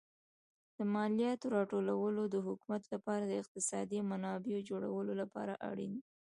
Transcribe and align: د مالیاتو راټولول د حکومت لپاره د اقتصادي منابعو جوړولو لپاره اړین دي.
د 0.77 0.77
مالیاتو 0.93 1.45
راټولول 1.57 2.15
د 2.29 2.35
حکومت 2.47 2.83
لپاره 2.93 3.23
د 3.25 3.33
اقتصادي 3.41 3.99
منابعو 4.11 4.65
جوړولو 4.69 5.11
لپاره 5.21 5.53
اړین 5.69 5.91
دي. 5.97 6.01